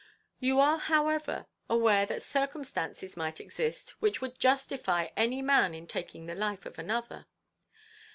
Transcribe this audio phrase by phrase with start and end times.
[0.39, 6.25] "You are, however, aware that circumstances might exist which would justify any man in taking
[6.25, 7.27] the life of another.